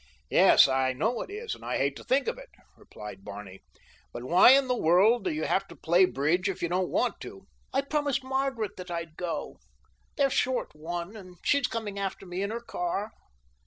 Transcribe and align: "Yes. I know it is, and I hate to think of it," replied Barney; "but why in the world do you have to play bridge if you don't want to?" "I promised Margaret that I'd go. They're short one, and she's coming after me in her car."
"Yes. 0.31 0.67
I 0.67 0.93
know 0.93 1.21
it 1.21 1.29
is, 1.29 1.53
and 1.53 1.63
I 1.63 1.77
hate 1.77 1.95
to 1.97 2.03
think 2.03 2.27
of 2.27 2.39
it," 2.39 2.49
replied 2.75 3.23
Barney; 3.23 3.61
"but 4.11 4.23
why 4.23 4.49
in 4.49 4.67
the 4.67 4.75
world 4.75 5.23
do 5.25 5.31
you 5.31 5.43
have 5.43 5.67
to 5.67 5.75
play 5.75 6.05
bridge 6.05 6.49
if 6.49 6.63
you 6.63 6.69
don't 6.69 6.89
want 6.89 7.19
to?" 7.21 7.45
"I 7.71 7.81
promised 7.81 8.23
Margaret 8.23 8.77
that 8.77 8.89
I'd 8.89 9.15
go. 9.15 9.59
They're 10.17 10.31
short 10.31 10.73
one, 10.73 11.15
and 11.15 11.37
she's 11.43 11.67
coming 11.67 11.99
after 11.99 12.25
me 12.25 12.41
in 12.41 12.49
her 12.49 12.61
car." 12.61 13.11